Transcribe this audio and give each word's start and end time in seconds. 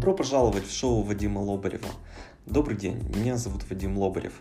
Добро 0.00 0.14
пожаловать 0.14 0.66
в 0.66 0.72
шоу 0.74 1.02
Вадима 1.02 1.40
Лобарева. 1.40 1.90
Добрый 2.46 2.74
день, 2.74 3.02
меня 3.14 3.36
зовут 3.36 3.68
Вадим 3.68 3.98
Лобарев. 3.98 4.32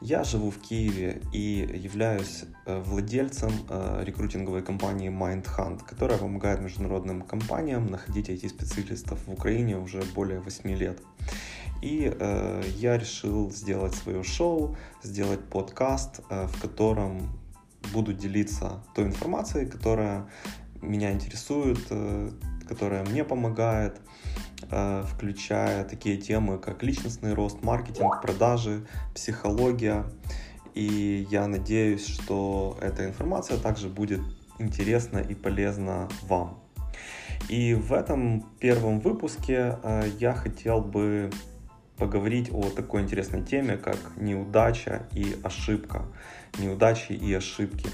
Я 0.00 0.24
живу 0.24 0.50
в 0.50 0.58
Киеве 0.58 1.22
и 1.32 1.70
являюсь 1.72 2.46
э, 2.66 2.80
владельцем 2.80 3.52
э, 3.68 4.02
рекрутинговой 4.04 4.62
компании 4.62 5.10
MindHunt, 5.10 5.84
которая 5.86 6.18
помогает 6.18 6.60
международным 6.60 7.22
компаниям 7.22 7.86
находить 7.86 8.28
IT-специалистов 8.28 9.20
в 9.28 9.32
Украине 9.32 9.78
уже 9.78 10.02
более 10.16 10.40
8 10.40 10.70
лет. 10.70 11.00
И 11.80 12.12
э, 12.12 12.62
я 12.78 12.98
решил 12.98 13.52
сделать 13.52 13.94
свое 13.94 14.24
шоу, 14.24 14.76
сделать 15.04 15.44
подкаст, 15.44 16.22
э, 16.28 16.48
в 16.48 16.60
котором 16.60 17.30
буду 17.92 18.12
делиться 18.12 18.82
той 18.96 19.04
информацией, 19.04 19.66
которая 19.66 20.28
меня 20.82 21.12
интересует, 21.12 21.78
э, 21.90 22.32
которая 22.68 23.04
мне 23.04 23.22
помогает, 23.22 24.00
включая 24.68 25.84
такие 25.84 26.16
темы, 26.16 26.58
как 26.58 26.82
личностный 26.82 27.34
рост, 27.34 27.62
маркетинг, 27.62 28.20
продажи, 28.22 28.86
психология. 29.14 30.04
И 30.74 31.26
я 31.30 31.46
надеюсь, 31.46 32.06
что 32.06 32.76
эта 32.80 33.06
информация 33.06 33.58
также 33.58 33.88
будет 33.88 34.20
интересна 34.58 35.18
и 35.18 35.34
полезна 35.34 36.08
вам. 36.22 36.60
И 37.48 37.74
в 37.74 37.92
этом 37.92 38.42
первом 38.58 39.00
выпуске 39.00 39.78
э, 39.82 40.10
я 40.18 40.32
хотел 40.32 40.80
бы 40.80 41.30
поговорить 41.96 42.50
о 42.52 42.62
такой 42.70 43.02
интересной 43.02 43.42
теме, 43.42 43.76
как 43.76 43.98
неудача 44.16 45.06
и 45.12 45.36
ошибка. 45.44 46.06
Неудачи 46.58 47.12
и 47.12 47.32
ошибки. 47.34 47.88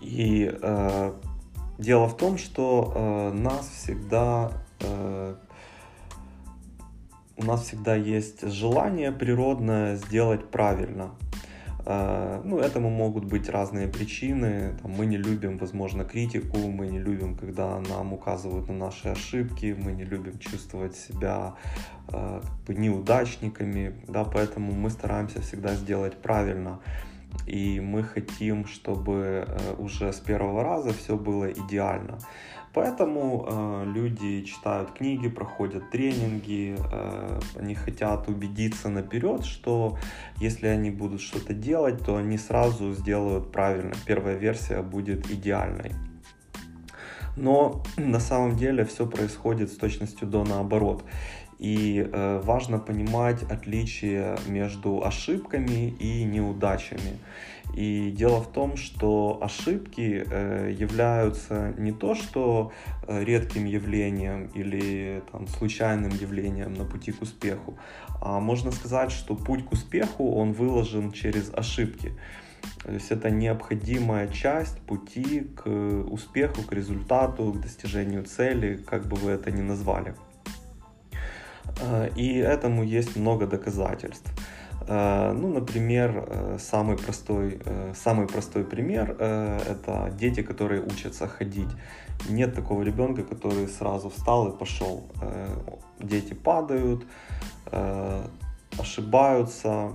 И 0.00 0.50
э, 0.52 1.12
дело 1.78 2.06
в 2.06 2.16
том, 2.16 2.38
что 2.38 2.92
э, 2.94 3.32
нас 3.32 3.68
всегда 3.68 4.52
Э, 4.52 4.67
у 7.38 7.44
нас 7.44 7.62
всегда 7.62 7.94
есть 7.94 8.46
желание 8.50 9.12
природное 9.12 9.96
сделать 9.96 10.50
правильно. 10.50 11.10
Э, 11.86 12.42
ну, 12.44 12.58
этому 12.58 12.90
могут 12.90 13.24
быть 13.24 13.48
разные 13.48 13.88
причины. 13.88 14.76
Там, 14.82 14.90
мы 14.90 15.06
не 15.06 15.16
любим, 15.16 15.56
возможно, 15.56 16.04
критику, 16.04 16.58
мы 16.58 16.88
не 16.88 16.98
любим, 16.98 17.36
когда 17.36 17.80
нам 17.80 18.12
указывают 18.12 18.68
на 18.68 18.74
наши 18.74 19.08
ошибки, 19.08 19.74
мы 19.78 19.92
не 19.92 20.04
любим 20.04 20.38
чувствовать 20.38 20.96
себя 20.96 21.54
э, 22.08 22.40
как 22.42 22.60
бы 22.66 22.74
неудачниками, 22.74 23.94
да, 24.06 24.24
поэтому 24.24 24.72
мы 24.72 24.90
стараемся 24.90 25.40
всегда 25.40 25.74
сделать 25.74 26.20
правильно. 26.20 26.80
И 27.46 27.80
мы 27.80 28.02
хотим, 28.02 28.66
чтобы 28.66 29.46
уже 29.78 30.12
с 30.12 30.16
первого 30.16 30.64
раза 30.64 30.92
все 30.92 31.16
было 31.16 31.50
идеально. 31.50 32.18
Поэтому 32.74 33.46
э, 33.48 33.84
люди 33.86 34.42
читают 34.42 34.92
книги, 34.92 35.28
проходят 35.28 35.90
тренинги, 35.90 36.76
э, 36.92 37.40
они 37.58 37.74
хотят 37.74 38.28
убедиться 38.28 38.88
наперед, 38.88 39.44
что 39.44 39.98
если 40.36 40.66
они 40.66 40.90
будут 40.90 41.20
что-то 41.20 41.54
делать, 41.54 42.04
то 42.04 42.16
они 42.16 42.38
сразу 42.38 42.92
сделают 42.92 43.50
правильно. 43.52 43.94
Первая 44.06 44.36
версия 44.36 44.82
будет 44.82 45.30
идеальной. 45.30 45.92
Но 47.36 47.82
на 47.96 48.20
самом 48.20 48.56
деле 48.56 48.84
все 48.84 49.06
происходит 49.06 49.72
с 49.72 49.76
точностью 49.76 50.28
до 50.28 50.44
наоборот. 50.44 51.04
И 51.58 52.08
э, 52.10 52.40
важно 52.44 52.78
понимать 52.78 53.42
отличие 53.42 54.36
между 54.46 55.04
ошибками 55.04 55.90
и 55.90 56.24
неудачами. 56.24 57.18
И 57.74 58.10
дело 58.10 58.40
в 58.40 58.50
том, 58.52 58.76
что 58.76 59.38
ошибки 59.42 60.24
э, 60.26 60.74
являются 60.76 61.74
не 61.76 61.92
то, 61.92 62.14
что 62.14 62.72
э, 63.06 63.24
редким 63.24 63.66
явлением 63.66 64.46
или 64.54 65.22
там, 65.30 65.46
случайным 65.48 66.10
явлением 66.10 66.74
на 66.74 66.84
пути 66.84 67.12
к 67.12 67.22
успеху, 67.22 67.76
а 68.20 68.40
можно 68.40 68.70
сказать, 68.72 69.10
что 69.10 69.34
путь 69.34 69.66
к 69.66 69.72
успеху, 69.72 70.32
он 70.32 70.52
выложен 70.52 71.12
через 71.12 71.52
ошибки. 71.52 72.12
То 72.84 72.92
есть 72.92 73.10
это 73.10 73.30
необходимая 73.30 74.28
часть 74.28 74.78
пути 74.80 75.40
к 75.40 75.68
успеху, 75.68 76.62
к 76.62 76.72
результату, 76.72 77.52
к 77.52 77.60
достижению 77.60 78.24
цели, 78.24 78.76
как 78.76 79.06
бы 79.06 79.16
вы 79.16 79.32
это 79.32 79.50
ни 79.50 79.62
назвали. 79.62 80.14
Э, 81.80 82.10
и 82.16 82.38
этому 82.38 82.82
есть 82.82 83.16
много 83.16 83.46
доказательств. 83.46 84.30
Э, 84.88 85.32
ну, 85.32 85.48
например, 85.48 86.24
э, 86.26 86.58
самый 86.60 86.96
простой, 86.96 87.60
самый 87.94 88.26
простой 88.26 88.64
пример– 88.64 89.10
это 89.18 90.12
дети, 90.18 90.42
которые 90.42 90.82
учатся 90.82 91.26
ходить. 91.26 91.70
Нет 92.28 92.54
такого 92.54 92.82
ребенка, 92.82 93.22
который 93.22 93.68
сразу 93.68 94.08
встал 94.08 94.48
и 94.48 94.58
пошел. 94.58 95.04
Дети 96.00 96.34
падают, 96.34 97.04
ошибаются, 98.76 99.92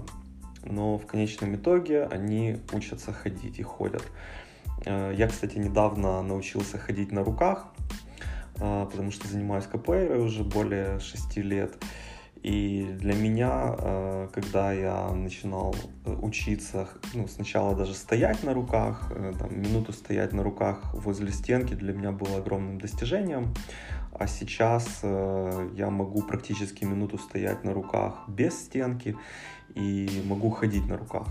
но 0.64 0.98
в 0.98 1.06
конечном 1.06 1.56
итоге 1.56 2.06
они 2.06 2.60
учатся 2.72 3.12
ходить 3.12 3.60
и 3.60 3.64
ходят. 3.64 4.04
Я, 4.86 5.28
кстати, 5.28 5.58
недавно 5.58 6.22
научился 6.22 6.78
ходить 6.78 7.12
на 7.12 7.24
руках, 7.24 7.68
потому 8.56 9.12
что 9.12 9.28
занимаюсь 9.28 9.66
капуэйрой 9.66 10.20
уже 10.20 10.44
более 10.44 11.00
6 11.00 11.38
лет. 11.38 11.76
И 12.44 12.84
для 13.00 13.14
меня, 13.14 13.50
а, 13.54 14.28
когда 14.34 14.74
я 14.74 15.10
начинал 15.14 15.74
э, 16.06 16.14
учиться, 16.14 16.90
ну, 17.14 17.26
сначала 17.30 17.74
даже 17.74 17.94
стоять 17.94 18.44
на 18.44 18.54
руках, 18.54 19.10
э, 19.16 19.34
там, 19.40 19.62
минуту 19.62 19.94
стоять 19.94 20.34
на 20.34 20.44
руках 20.44 20.94
возле 20.94 21.32
стенки 21.32 21.74
для 21.74 21.94
меня 21.94 22.12
было 22.12 22.40
огромным 22.40 22.80
достижением. 22.80 23.54
А 24.12 24.28
сейчас 24.28 25.00
э, 25.04 25.70
я 25.74 25.90
могу 25.90 26.22
практически 26.22 26.84
минуту 26.84 27.18
стоять 27.18 27.64
на 27.64 27.74
руках 27.74 28.26
без 28.28 28.54
стенки 28.60 29.16
и 29.74 30.22
могу 30.26 30.50
ходить 30.50 30.86
на 30.86 30.98
руках. 30.98 31.28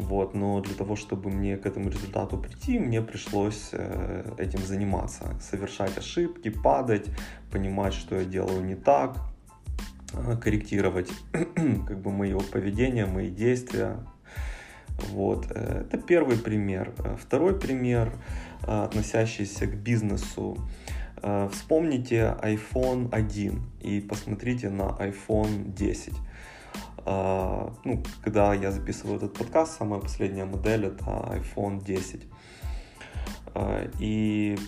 Вот, 0.00 0.34
но 0.34 0.60
для 0.60 0.74
того, 0.74 0.96
чтобы 0.96 1.30
мне 1.30 1.58
к 1.58 1.66
этому 1.66 1.90
результату 1.90 2.38
прийти, 2.38 2.78
мне 2.78 3.02
пришлось 3.02 3.68
э, 3.72 4.32
этим 4.38 4.60
заниматься, 4.60 5.38
совершать 5.40 5.98
ошибки, 5.98 6.48
падать, 6.48 7.06
понимать, 7.50 7.92
что 7.92 8.16
я 8.16 8.24
делаю 8.24 8.64
не 8.64 8.76
так, 8.76 9.18
э, 10.14 10.36
корректировать 10.38 11.10
как 11.32 12.00
бы 12.00 12.10
мое 12.10 12.40
поведение, 12.40 13.04
мои 13.04 13.28
действия. 13.30 13.98
Вот, 15.10 15.48
э, 15.50 15.84
это 15.86 15.98
первый 15.98 16.38
пример. 16.38 16.94
Второй 17.20 17.58
пример, 17.58 18.10
относящийся 18.62 19.66
к 19.66 19.74
бизнесу. 19.74 20.56
Вспомните 21.52 22.36
iPhone 22.42 23.10
1 23.12 23.62
и 23.82 24.00
посмотрите 24.00 24.70
на 24.70 24.96
iPhone 24.98 25.74
10. 25.74 26.14
А, 27.06 27.72
ну, 27.84 28.02
когда 28.22 28.54
я 28.54 28.70
записываю 28.70 29.16
этот 29.16 29.34
подкаст, 29.34 29.78
самая 29.78 30.00
последняя 30.00 30.44
модель 30.44 30.86
это 30.86 31.04
iPhone 31.04 31.84
10. 31.84 32.26
А, 33.54 33.90
и 33.98 34.58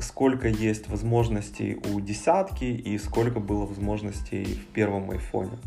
сколько 0.00 0.48
есть 0.48 0.88
возможностей 0.88 1.80
у 1.92 2.00
десятки 2.00 2.64
и 2.64 2.98
сколько 2.98 3.40
было 3.40 3.66
возможностей 3.66 4.44
в 4.44 4.66
первом 4.72 5.10
айфоне. 5.10 5.58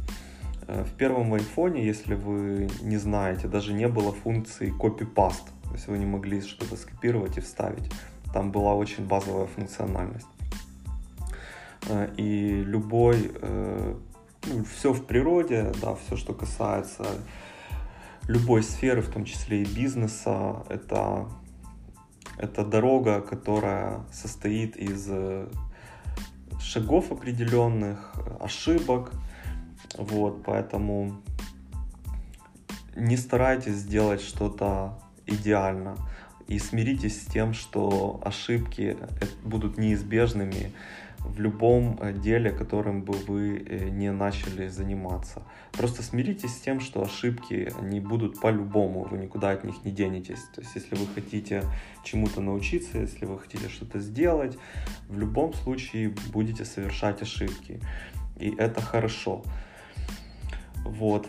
А, 0.68 0.84
в 0.84 0.92
первом 0.94 1.34
айфоне, 1.34 1.86
если 1.86 2.16
вы 2.16 2.70
не 2.82 2.98
знаете, 2.98 3.48
даже 3.48 3.74
не 3.74 3.88
было 3.88 4.12
функции 4.12 4.74
copy-paste. 4.78 5.50
То 5.64 5.74
есть 5.74 5.88
вы 5.88 5.98
не 5.98 6.06
могли 6.06 6.42
что-то 6.42 6.76
скопировать 6.78 7.38
и 7.38 7.42
вставить. 7.42 7.92
Там 8.34 8.52
была 8.52 8.74
очень 8.74 9.06
базовая 9.06 9.48
функциональность. 9.48 10.28
И 12.18 12.64
любой 12.66 13.32
э, 13.42 13.96
ну, 14.48 14.64
все 14.64 14.94
в 14.94 15.06
природе, 15.06 15.72
да, 15.82 15.96
все, 15.96 16.16
что 16.16 16.34
касается 16.34 17.06
любой 18.28 18.64
сферы, 18.64 19.02
в 19.02 19.10
том 19.10 19.26
числе 19.26 19.64
и 19.64 19.66
бизнеса, 19.66 20.64
это, 20.70 21.28
это 22.38 22.64
дорога, 22.64 23.22
которая 23.22 24.02
состоит 24.12 24.78
из 24.78 25.08
э, 25.10 25.48
шагов 26.60 27.12
определенных, 27.12 28.14
ошибок, 28.40 29.12
вот, 29.98 30.44
поэтому 30.44 31.22
не 32.96 33.18
старайтесь 33.18 33.76
сделать 33.76 34.22
что-то 34.22 35.00
идеально 35.26 35.98
и 36.48 36.60
смиритесь 36.60 37.22
с 37.22 37.26
тем, 37.26 37.54
что 37.54 38.20
ошибки 38.24 38.98
э, 39.00 39.26
будут 39.44 39.78
неизбежными, 39.78 40.72
в 41.20 41.40
любом 41.40 41.98
э, 42.02 42.14
деле, 42.14 42.52
которым 42.52 43.04
бы 43.04 43.14
вы 43.28 43.58
э, 43.58 43.90
не 43.90 44.12
начали 44.12 44.68
заниматься. 44.68 45.44
Просто 45.72 46.02
смиритесь 46.02 46.56
с 46.56 46.62
тем, 46.62 46.80
что 46.80 47.04
ошибки, 47.04 47.72
они 47.80 48.00
будут 48.00 48.40
по-любому, 48.40 49.04
вы 49.04 49.18
никуда 49.18 49.52
от 49.52 49.64
них 49.64 49.84
не 49.84 49.92
денетесь. 49.92 50.42
То 50.56 50.62
есть, 50.62 50.76
если 50.76 50.96
вы 50.96 51.06
хотите 51.08 51.64
чему-то 52.04 52.42
научиться, 52.42 52.98
если 53.00 53.26
вы 53.26 53.40
хотите 53.40 53.70
что-то 53.70 54.00
сделать, 54.00 54.58
в 55.08 55.18
любом 55.20 55.54
случае 55.54 56.14
будете 56.32 56.66
совершать 56.66 57.22
ошибки. 57.22 57.80
И 58.40 58.56
это 58.58 58.82
хорошо. 58.82 59.44
Вот. 60.86 61.28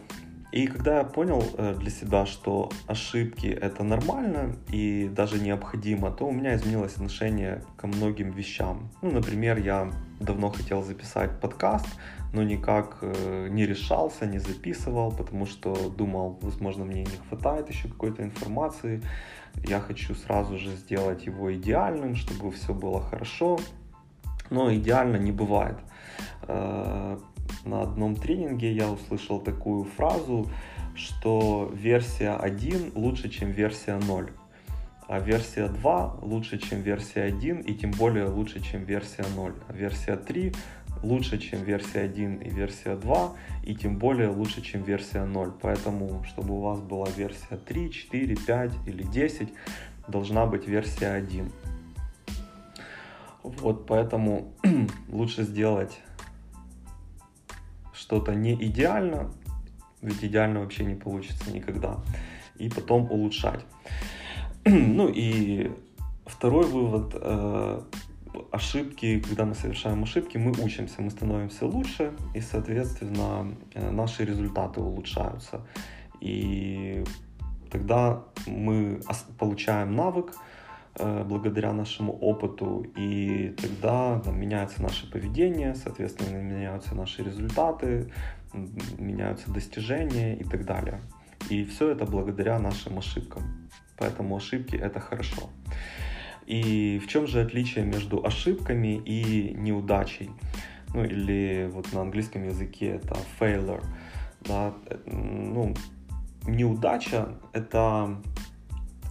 И 0.53 0.67
когда 0.67 0.99
я 0.99 1.05
понял 1.05 1.45
э, 1.57 1.75
для 1.79 1.91
себя, 1.91 2.27
что 2.27 2.71
ошибки 2.89 3.47
это 3.47 3.85
нормально 3.85 4.57
и 4.69 5.09
даже 5.09 5.41
необходимо, 5.41 6.11
то 6.11 6.27
у 6.27 6.33
меня 6.33 6.57
изменилось 6.57 6.95
отношение 6.95 7.63
ко 7.77 7.87
многим 7.87 8.33
вещам. 8.33 8.91
Ну, 9.01 9.13
например, 9.13 9.59
я 9.59 9.93
давно 10.19 10.51
хотел 10.51 10.83
записать 10.83 11.41
подкаст, 11.41 11.87
но 12.33 12.43
никак 12.43 12.99
э, 13.03 13.49
не 13.49 13.65
решался, 13.65 14.27
не 14.27 14.41
записывал, 14.41 15.13
потому 15.13 15.47
что 15.47 15.89
думал, 15.89 16.39
возможно, 16.43 16.85
мне 16.85 17.03
не 17.03 17.17
хватает 17.29 17.69
еще 17.69 17.89
какой-то 17.89 18.25
информации. 18.25 19.03
Я 19.55 19.81
хочу 19.81 20.15
сразу 20.15 20.59
же 20.59 20.75
сделать 20.75 21.27
его 21.27 21.55
идеальным, 21.55 22.17
чтобы 22.17 22.51
все 22.51 22.75
было 22.75 23.01
хорошо. 23.01 23.59
Но 24.51 24.75
идеально 24.75 25.17
не 25.17 25.31
бывает 25.31 25.77
э, 26.43 27.19
на 27.65 27.83
одном 27.83 28.17
тренинге 28.17 28.73
я 28.73 28.91
услышал 28.91 29.41
такую 29.41 29.85
фразу, 29.85 30.51
что 30.95 31.71
версия 31.75 32.33
1 32.37 32.93
лучше, 32.95 33.29
чем 33.29 33.51
версия 33.51 33.99
0, 33.99 34.31
а 35.09 35.21
версия 35.21 35.69
2 35.69 36.19
лучше, 36.23 36.59
чем 36.59 36.83
версия 36.83 37.23
1 37.23 37.61
и 37.61 37.75
тем 37.75 37.91
более 37.93 38.27
лучше, 38.27 38.61
чем 38.61 38.85
версия 38.85 39.25
0, 39.35 39.55
а 39.69 39.73
версия 39.73 40.17
3 40.17 40.53
лучше, 41.03 41.39
чем 41.39 41.63
версия 41.65 42.01
1 42.01 42.37
и 42.37 42.51
версия 42.51 42.97
2, 42.97 43.33
и 43.65 43.75
тем 43.75 43.97
более 43.97 44.29
лучше, 44.29 44.63
чем 44.63 44.83
версия 44.83 45.25
0. 45.25 45.53
Поэтому, 45.61 46.25
чтобы 46.25 46.55
у 46.55 46.61
вас 46.61 46.81
была 46.81 47.09
версия 47.17 47.57
3, 47.57 47.91
4, 47.91 48.37
5 48.37 48.73
или 48.87 49.03
10, 49.03 49.49
должна 50.09 50.47
быть 50.47 50.67
версия 50.67 51.09
1. 51.09 51.51
Вот, 53.43 53.87
поэтому 53.87 54.53
лучше 55.09 55.45
сделать 55.45 55.99
что-то 58.11 58.35
не 58.35 58.55
идеально, 58.55 59.31
ведь 60.03 60.25
идеально 60.25 60.61
вообще 60.61 60.85
не 60.85 60.97
получится 60.97 61.53
никогда, 61.53 62.01
и 62.59 62.69
потом 62.69 63.09
улучшать. 63.11 63.65
Ну 64.65 65.09
и 65.09 65.71
второй 66.27 66.67
вывод, 66.67 67.15
э, 67.15 67.81
ошибки, 68.51 69.21
когда 69.21 69.45
мы 69.45 69.55
совершаем 69.55 70.03
ошибки, 70.03 70.39
мы 70.39 70.51
учимся, 70.51 71.03
мы 71.03 71.11
становимся 71.11 71.67
лучше, 71.67 72.13
и, 72.35 72.41
соответственно, 72.41 73.55
э, 73.75 73.91
наши 73.91 74.25
результаты 74.25 74.81
улучшаются. 74.81 75.61
И 76.21 77.05
тогда 77.71 78.25
мы 78.47 79.01
получаем 79.39 79.95
навык, 79.95 80.35
благодаря 80.99 81.73
нашему 81.73 82.13
опыту, 82.13 82.85
и 82.97 83.55
тогда 83.61 84.19
там, 84.21 84.41
меняется 84.41 84.83
наше 84.83 85.11
поведение, 85.11 85.75
соответственно, 85.75 86.37
меняются 86.37 86.95
наши 86.95 87.23
результаты, 87.23 88.11
меняются 88.99 89.51
достижения 89.51 90.37
и 90.37 90.45
так 90.45 90.65
далее. 90.65 91.01
И 91.49 91.65
все 91.65 91.91
это 91.91 92.05
благодаря 92.05 92.59
нашим 92.59 92.99
ошибкам. 92.99 93.43
Поэтому 93.97 94.37
ошибки 94.37 94.77
это 94.77 95.01
хорошо. 95.01 95.51
И 96.47 96.99
в 96.99 97.07
чем 97.07 97.27
же 97.27 97.41
отличие 97.41 97.85
между 97.85 98.25
ошибками 98.27 99.01
и 99.05 99.55
неудачей? 99.55 100.31
Ну 100.95 101.05
или 101.05 101.71
вот 101.73 101.93
на 101.93 102.01
английском 102.01 102.45
языке 102.45 102.87
это 102.97 103.17
failure. 103.39 103.85
Да? 104.41 104.75
Э, 104.87 104.97
ну, 105.07 105.75
неудача 106.47 107.29
это 107.53 108.17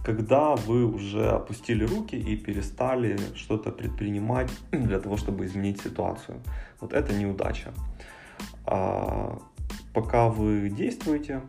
когда 0.04 0.56
вы 0.56 0.84
уже 0.84 1.30
опустили 1.30 1.84
руки 1.84 2.16
и 2.16 2.36
перестали 2.36 3.18
что-то 3.34 3.70
предпринимать 3.70 4.50
для 4.72 4.98
того, 4.98 5.16
чтобы 5.16 5.44
изменить 5.44 5.80
ситуацию. 5.82 6.40
Вот 6.80 6.92
это 6.92 7.12
неудача. 7.12 7.72
А 8.64 9.38
пока 9.92 10.28
вы 10.28 10.70
действуете, 10.70 11.42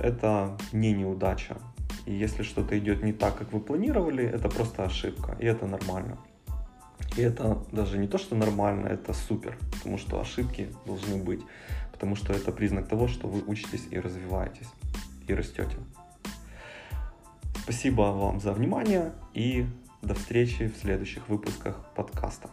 это 0.00 0.56
не 0.72 0.92
неудача. 0.92 1.56
И 2.06 2.14
если 2.14 2.42
что-то 2.42 2.78
идет 2.78 3.02
не 3.02 3.12
так, 3.12 3.36
как 3.36 3.52
вы 3.52 3.60
планировали, 3.60 4.24
это 4.24 4.48
просто 4.48 4.84
ошибка, 4.84 5.36
и 5.38 5.46
это 5.46 5.66
нормально. 5.66 6.18
И 7.16 7.20
это 7.20 7.58
даже 7.72 7.98
не 7.98 8.08
то, 8.08 8.18
что 8.18 8.36
нормально, 8.36 8.88
это 8.88 9.12
супер, 9.12 9.58
потому 9.72 9.98
что 9.98 10.20
ошибки 10.20 10.68
должны 10.86 11.22
быть, 11.22 11.40
потому 11.92 12.16
что 12.16 12.32
это 12.32 12.52
признак 12.52 12.88
того, 12.88 13.08
что 13.08 13.28
вы 13.28 13.42
учитесь 13.46 13.86
и 13.90 14.00
развиваетесь, 14.00 14.68
и 15.26 15.34
растете. 15.34 15.76
Спасибо 17.68 18.00
вам 18.00 18.40
за 18.40 18.54
внимание 18.54 19.12
и 19.34 19.66
до 20.00 20.14
встречи 20.14 20.68
в 20.68 20.80
следующих 20.80 21.28
выпусках 21.28 21.76
подкаста. 21.94 22.48